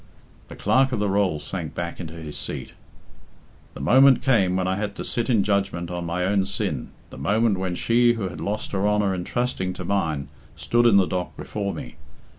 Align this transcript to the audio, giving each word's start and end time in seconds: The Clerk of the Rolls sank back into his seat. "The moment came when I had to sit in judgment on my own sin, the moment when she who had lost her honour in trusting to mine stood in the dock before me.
The 0.47 0.55
Clerk 0.55 0.91
of 0.91 0.97
the 0.99 1.11
Rolls 1.11 1.43
sank 1.45 1.75
back 1.75 1.99
into 1.99 2.15
his 2.15 2.35
seat. 2.35 2.73
"The 3.75 3.79
moment 3.79 4.23
came 4.23 4.55
when 4.55 4.67
I 4.67 4.75
had 4.75 4.95
to 4.95 5.03
sit 5.03 5.29
in 5.29 5.43
judgment 5.43 5.91
on 5.91 6.07
my 6.07 6.25
own 6.25 6.47
sin, 6.47 6.89
the 7.11 7.19
moment 7.19 7.59
when 7.59 7.75
she 7.75 8.13
who 8.13 8.27
had 8.29 8.41
lost 8.41 8.71
her 8.71 8.87
honour 8.87 9.13
in 9.13 9.25
trusting 9.25 9.73
to 9.73 9.85
mine 9.85 10.27
stood 10.55 10.87
in 10.87 10.95
the 10.97 11.05
dock 11.05 11.37
before 11.37 11.71
me. 11.75 11.97